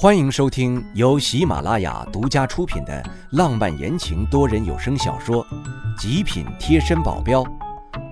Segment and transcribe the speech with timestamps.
[0.00, 5.44] 欢迎收听由喜马拉雅独家出品的浪漫言情多人有声小说
[6.00, 7.42] 《极品贴身保镖》，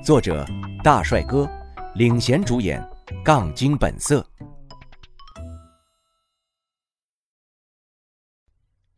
[0.04, 0.44] 作者
[0.82, 1.48] 大帅哥
[1.94, 2.84] 领衔主演，
[3.24, 4.26] 杠精本色。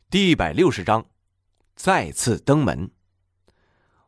[0.09, 1.05] 第一百六十章，
[1.77, 2.91] 再次登门。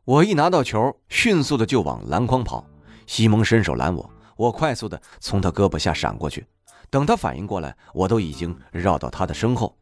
[0.05, 2.65] 我一拿到球，迅速的就往篮筐跑。
[3.05, 6.47] 西蒙伸手拦我，我快速的从他胳膊下闪过去。
[6.91, 9.75] 等他反应过来，我都已经绕到他的身后。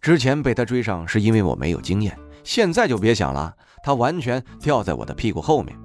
[0.00, 3.52] 之前被他追上是因为我没有经验，现在就别想了。
[3.82, 5.76] 他完全掉在我的屁股后面，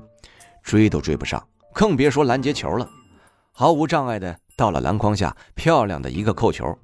[0.62, 1.44] 追都追不上，
[1.74, 2.88] 更别说拦截球了。
[3.52, 6.78] 毫无障碍的到了篮筐下，漂亮的一个扣球。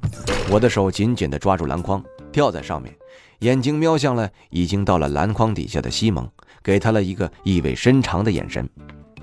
[0.50, 2.92] 我的手紧紧的抓住篮筐，吊在上面，
[3.40, 6.28] 眼睛瞄向了已经到了篮筐底下的西蒙，
[6.64, 8.68] 给他了一个意味深长的眼神。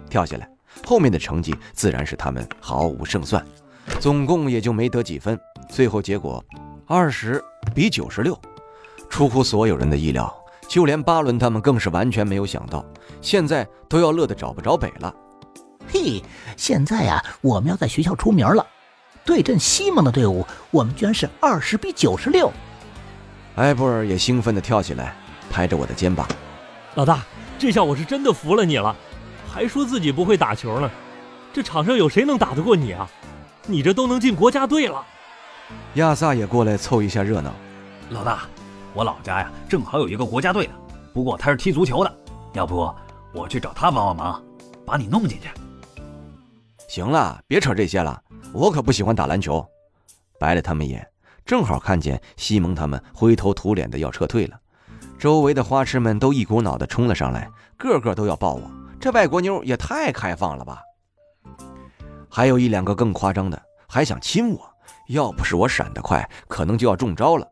[0.08, 0.48] 跳下来，
[0.86, 3.44] 后面的成绩自然是他们毫无胜算。
[3.98, 6.42] 总共也就没得几分，最后结果
[6.86, 7.42] 二十
[7.74, 8.38] 比九十六，
[9.08, 10.32] 出乎所有人的意料，
[10.68, 12.84] 就连巴伦他们更是完全没有想到，
[13.20, 15.14] 现在都要乐得找不着北了。
[15.92, 16.22] 嘿，
[16.56, 18.66] 现在呀，我们要在学校出名了，
[19.24, 22.50] 对阵西蒙的队伍，我们居然是二十比九十六。
[23.56, 25.14] 埃布尔也兴奋地跳起来，
[25.50, 26.26] 拍着我的肩膀
[26.94, 27.22] ：“老大，
[27.58, 28.96] 这下我是真的服了你了，
[29.46, 30.90] 还说自己不会打球呢，
[31.52, 33.10] 这场上有谁能打得过你啊？”
[33.66, 35.04] 你这都能进国家队了，
[35.94, 37.52] 亚萨也过来凑一下热闹。
[38.10, 38.42] 老大，
[38.94, 40.72] 我老家呀正好有一个国家队的，
[41.12, 42.12] 不过他是踢足球的，
[42.54, 42.92] 要不
[43.32, 44.42] 我去找他帮帮忙，
[44.84, 45.48] 把你弄进去。
[46.88, 48.20] 行了，别扯这些了，
[48.52, 49.64] 我可不喜欢打篮球。
[50.38, 51.06] 白了他们一眼，
[51.44, 54.58] 正好看见西蒙他们灰头土脸的要撤退了，
[55.18, 58.62] 周围的花痴们都一股脑的冲了上来，个个都要抱我。
[58.98, 60.82] 这外国妞也太开放了吧！
[62.30, 64.70] 还有一两个更夸张的，还想亲我。
[65.08, 67.46] 要不是我闪得快，可能就要中招了。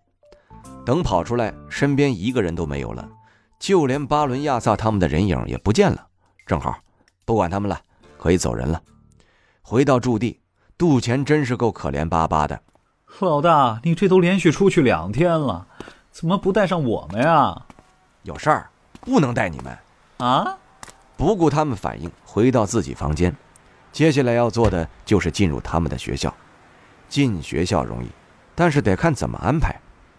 [0.86, 3.08] 等跑出来，身边一个人都没有了，
[3.58, 6.06] 就连巴伦、亚萨他们的人影也不见了。
[6.46, 6.78] 正好，
[7.24, 7.80] 不管他们了，
[8.16, 8.80] 可以走人了。
[9.60, 10.40] 回到驻地，
[10.78, 12.60] 杜钱真是够可怜巴巴的。
[13.18, 15.66] 老大，你这都连续出去两天了，
[16.12, 17.66] 怎么不带上我们呀？
[18.22, 19.76] 有事儿，不能带你们。
[20.18, 20.56] 啊？
[21.16, 23.34] 不顾他们反应，回到自己房间。
[23.92, 26.32] 接下来要做的就是进入他们的学校。
[27.08, 28.08] 进学校容易，
[28.54, 29.74] 但是得看怎么安排。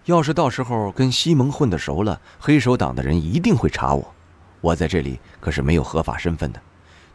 [0.06, 4.13] 要是到时候跟西蒙混得熟了，黑手党的人一定会查我。
[4.59, 6.59] 我在这里可是没有合法身份的，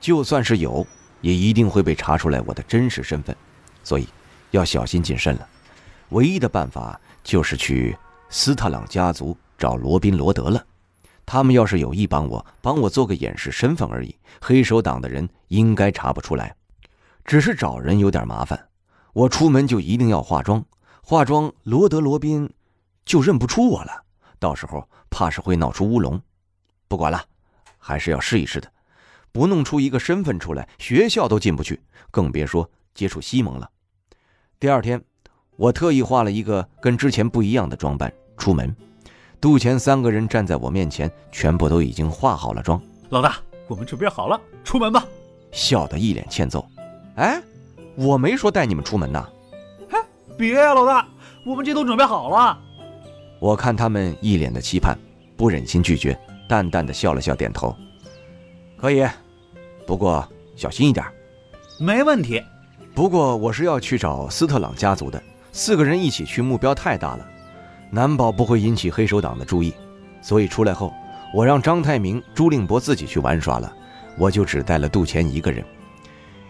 [0.00, 0.86] 就算是有，
[1.20, 3.34] 也一定会被查出来我的真实身份。
[3.82, 4.08] 所以
[4.52, 5.48] 要小心谨慎了。
[6.10, 7.96] 唯一的办法就是去
[8.30, 10.64] 斯特朗家族找罗宾·罗德了。
[11.26, 16.54] 他们要是有意帮我，帮我做个掩饰身份而已，黑手党的人应该查不出来。
[17.24, 18.68] 只是找人有点麻烦，
[19.12, 20.64] 我出门就一定要化妆，
[21.02, 22.52] 化妆罗德罗宾
[23.04, 24.04] 就认不出我了，
[24.38, 26.20] 到时候怕是会闹出乌龙。
[26.86, 27.24] 不管了，
[27.78, 28.70] 还是要试一试的，
[29.32, 33.70] 不弄出一个身份出来，学校都进不去，更别说接触西蒙了。
[34.60, 35.02] 第二天，
[35.56, 38.76] 我特意化了一个跟之前不一样的装扮出门。
[39.44, 42.80] 杜钱三个人站在我面前，全部都已经化好了妆。
[43.10, 43.36] 老大，
[43.68, 45.04] 我们准备好了，出门吧！
[45.52, 46.66] 笑得一脸欠揍。
[47.16, 47.42] 哎，
[47.94, 49.28] 我没说带你们出门呐。
[49.90, 49.98] 哎，
[50.38, 51.06] 别呀，老大，
[51.44, 52.58] 我们这都准备好了。
[53.38, 54.96] 我看他们一脸的期盼，
[55.36, 56.18] 不忍心拒绝，
[56.48, 57.76] 淡淡的笑了笑，点头。
[58.78, 59.06] 可以，
[59.86, 61.04] 不过小心一点。
[61.78, 62.42] 没问题。
[62.94, 65.22] 不过我是要去找斯特朗家族的，
[65.52, 67.28] 四个人一起去，目标太大了。
[67.90, 69.72] 难保不会引起黑手党的注意，
[70.20, 70.92] 所以出来后，
[71.32, 73.72] 我让张泰明、朱令博自己去玩耍了，
[74.18, 75.64] 我就只带了杜钱一个人，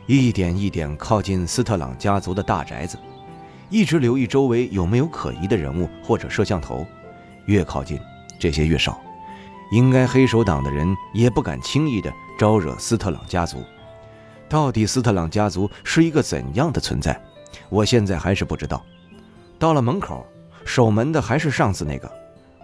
[0.07, 2.99] 一点一点靠近斯特朗家族的大宅子，
[3.69, 6.87] 一直留意周围有没有可疑的人物或者摄像头，
[7.47, 7.99] 越靠近
[8.39, 9.01] 这些越少，
[9.71, 13.59] 应该黑手党的人也不敢轻易的招惹斯特朗家族。
[14.49, 17.21] 到底斯特朗家族是一个怎样的存在，
[17.69, 18.85] 我现在还是不知道。
[19.59, 20.27] 到了门口。
[20.65, 22.11] 守门的还是上次那个，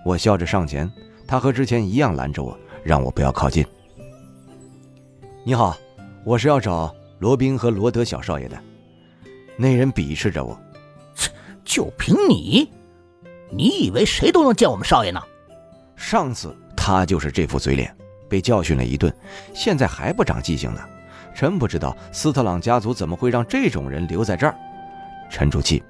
[0.05, 0.91] 我笑着上前，
[1.27, 3.65] 他和之前一样拦着我，让我不要靠近。
[5.45, 5.77] 你好，
[6.25, 8.59] 我是要找罗宾和罗德小少爷的。
[9.57, 10.59] 那人鄙视着我，
[11.15, 11.31] 切，
[11.65, 12.71] 就凭你，
[13.51, 15.21] 你以为谁都能见我们少爷呢？
[15.97, 17.95] 上次他就是这副嘴脸，
[18.29, 19.15] 被教训了一顿，
[19.55, 20.81] 现在还不长记性呢。
[21.35, 24.55] 真不知道斯特朗家族怎么会让这种人留在这儿。
[25.31, 25.83] 沉住气。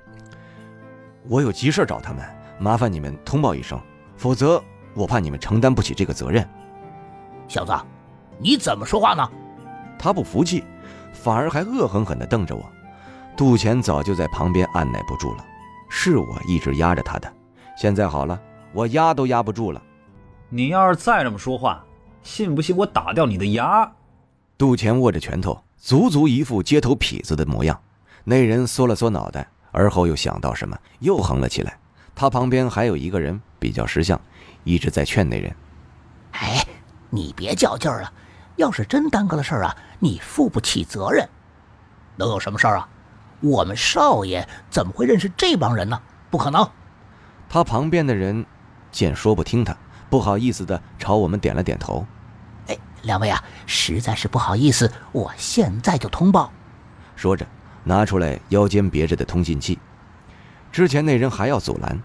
[1.28, 2.24] 我有急事找他们，
[2.58, 3.80] 麻烦你们通报一声，
[4.16, 4.62] 否则
[4.94, 6.48] 我怕你们承担不起这个责任。
[7.46, 7.72] 小子，
[8.38, 9.28] 你怎么说话呢？
[9.98, 10.64] 他不服气，
[11.12, 12.64] 反而还恶狠狠地瞪着我。
[13.36, 15.44] 杜钱早就在旁边按耐不住了，
[15.88, 17.32] 是我一直压着他的，
[17.76, 18.40] 现在好了，
[18.72, 19.82] 我压都压不住了。
[20.48, 21.84] 你要是再这么说话，
[22.22, 23.90] 信不信我打掉你的牙？
[24.58, 27.78] 杜钱握着拳头，足足一副街头痞子的模样。
[28.24, 31.78] 那人缩了缩脑袋，而后又想到什么，又横了起来。
[32.14, 34.20] 他旁边还有一个人比较识相，
[34.64, 35.54] 一直在劝那人
[36.32, 36.64] ：“哎，
[37.08, 38.12] 你别较劲儿了，
[38.56, 41.28] 要是真耽搁了事儿啊，你负不起责任。
[42.16, 42.88] 能有什么事儿啊？
[43.40, 46.00] 我们少爷怎么会认识这帮人呢？
[46.30, 46.68] 不可能。”
[47.48, 48.44] 他旁边的人
[48.92, 49.74] 见说不听他，
[50.10, 52.06] 不好意思的朝我们点了点头。
[52.66, 56.52] 哎，两位啊，实在是不好意思，我现在就通报。
[57.16, 57.46] 说着，
[57.84, 59.78] 拿出来腰间别着的通信器。
[60.70, 62.00] 之前那人还要阻拦。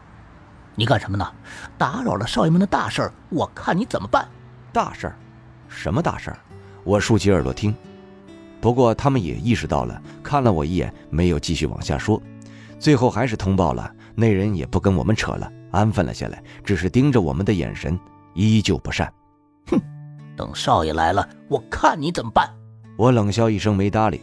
[0.75, 1.25] 你干什么呢？
[1.77, 4.27] 打扰了少爷们的大事儿，我看你怎么办。
[4.73, 5.15] 大事儿？
[5.69, 6.37] 什么大事儿？
[6.83, 7.73] 我竖起耳朵听。
[8.59, 12.21] 不过他们也意识到了，看了我一眼，没有继续往下说。
[12.79, 17.97] 最后还是通报了，那人也不跟我们扯了，安分了下来，只是盯着我们的眼神
[18.33, 19.11] 依旧不善。
[19.67, 19.79] 哼，
[20.35, 22.49] 等少爷来了，我看你怎么办。
[22.97, 24.21] 我冷笑一声，没搭理。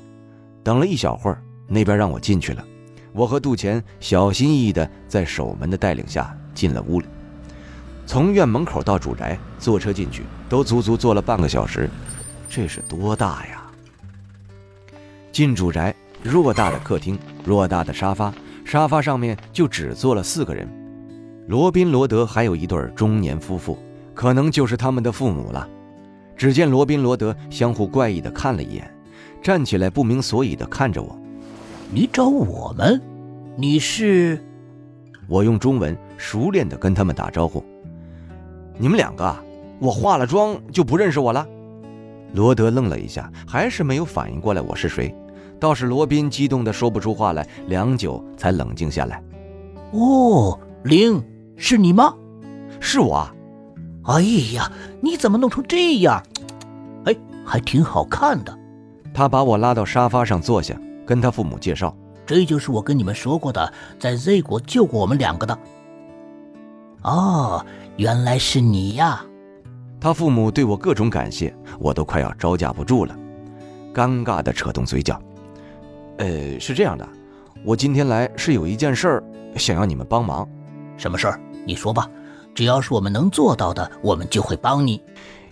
[0.63, 2.65] 等了一小会儿，那边让我进去了。
[3.13, 6.37] 我和杜钱小心翼翼地在守门的带领下。
[6.55, 7.07] 进了屋里，
[8.05, 11.89] 从院门口到主宅，坐车进去都足足坐了半个小时，
[12.47, 13.63] 这是多大呀！
[15.33, 18.31] 进主宅，偌大的客厅，偌大的沙发，
[18.67, 20.69] 沙发上面就只坐了四个人，
[21.49, 23.79] 罗宾、罗德还有一对中年夫妇，
[24.13, 25.67] 可能就是他们的父母了。
[26.37, 28.95] 只见罗宾、罗德相互怪异地看了一眼，
[29.43, 31.19] 站起来不明所以的看着我
[31.91, 33.01] ：“你找我们？
[33.57, 34.43] 你是？”
[35.29, 37.63] 我用中文熟练的跟他们打招呼
[38.79, 39.37] ：“你们两个，
[39.81, 41.47] 我化了妆就不认识我了？”
[42.35, 45.15] 罗德愣了一下，还是没有反应过来我是谁。
[45.61, 49.23] 倒是罗宾激动的说不出话来，良久才冷静下来
[49.93, 51.23] ：“哦，灵，
[51.57, 52.15] 是你吗？
[52.81, 53.29] 是我。
[54.05, 54.23] 哎
[54.55, 56.23] 呀，你怎么弄成这样？
[57.05, 57.15] 哎，
[57.45, 58.59] 还挺好看的。”
[59.15, 61.95] 他把我拉到沙发上坐下，跟他父母介绍。
[62.25, 65.59] 这就是我跟你们说过的，在 Z 国救过我们两个的。
[67.03, 67.65] 哦，
[67.97, 69.25] 原来是你呀！
[70.01, 73.17] 他父母对我各种感谢，我都快要招架不住了，
[73.93, 75.21] 尴尬的扯动嘴角。
[76.19, 77.09] 呃，是这样的，
[77.65, 79.25] 我今天来是有一件事儿
[79.57, 80.49] 想要你们帮忙。
[80.97, 81.41] 什么事儿？
[81.67, 82.09] 你说吧，
[82.55, 85.03] 只要是我们能做到的，我们就会帮你。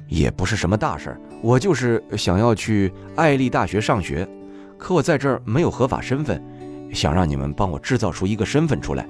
[0.09, 4.29] 也不是什么大事儿，我就是想要去艾丽大学上学，
[4.77, 6.43] 可我在这儿没有合法身份。
[6.93, 9.09] 想让你们帮我制造出一个身份出来，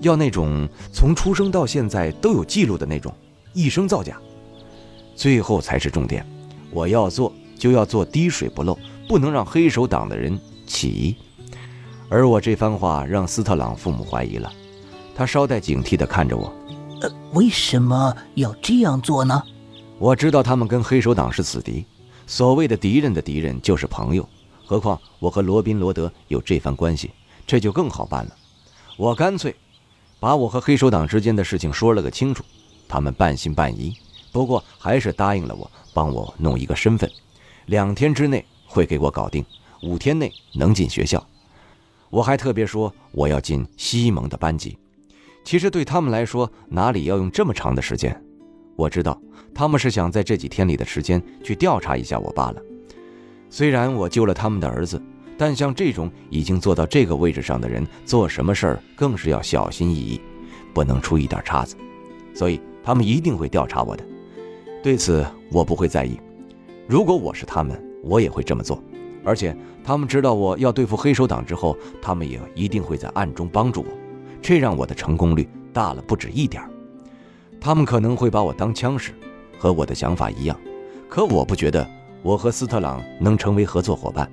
[0.00, 3.14] 要那种从出生到现在都有记录的那种，
[3.52, 4.16] 一生造假。
[5.14, 6.26] 最后才是重点，
[6.70, 11.14] 我要做就要做滴水不漏，不能让黑手党的人起疑。
[12.08, 14.50] 而我这番话让斯特朗父母怀疑了，
[15.14, 16.50] 他稍带警惕地看着我。
[17.02, 19.42] 呃，为什么要这样做呢？
[20.02, 21.86] 我知道他们跟黑手党是死敌，
[22.26, 24.28] 所谓的敌人的敌人就是朋友。
[24.66, 27.12] 何况我和罗宾罗德有这番关系，
[27.46, 28.36] 这就更好办了。
[28.96, 29.54] 我干脆
[30.18, 32.42] 把我和黑手党之间的事情说了个清楚，
[32.88, 33.96] 他们半信半疑，
[34.32, 37.08] 不过还是答应了我，帮我弄一个身份，
[37.66, 39.46] 两天之内会给我搞定，
[39.84, 41.24] 五天内能进学校。
[42.10, 44.76] 我还特别说我要进西蒙的班级。
[45.44, 48.20] 其实对他们来说，哪里要用这么长的时间？
[48.76, 49.20] 我知道
[49.54, 52.62] 他们是想在这几天里的时间去调查一下我罢了。
[53.50, 55.00] 虽然我救了他们的儿子，
[55.36, 60.20] 但像这种已经做到这个位置上的人，做什么事儿更是要小心翼翼，
[60.72, 61.76] 不能出一点岔子。
[62.32, 64.04] 所以他们一定会调查我的。
[64.82, 66.18] 对此我不会在意。
[66.88, 68.82] 如果我是他们，我也会这么做。
[69.22, 73.86] 而且他们知道我要对付黑手党之后，他们也一定会在暗中帮助我，
[74.40, 76.70] 这让我的成功率大了不止一点儿。
[77.62, 79.12] 他们可能会把我当枪使，
[79.56, 80.58] 和我的想法一样。
[81.08, 81.88] 可我不觉得。
[82.24, 84.30] 我和斯特朗能成为合作伙伴，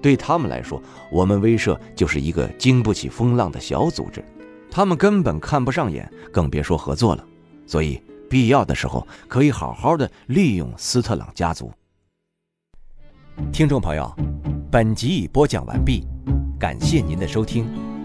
[0.00, 4.24] 对他们来说，我们威慑就是一个经不起风浪的小组织，
[4.70, 7.22] 他们根本看不上眼，更别说合作了。
[7.66, 11.70] 所以，必要的时候可以好好的利用斯特朗家族。
[13.52, 14.10] 听众朋友，
[14.70, 16.06] 本集已播讲完毕，
[16.58, 17.95] 感谢您的收听。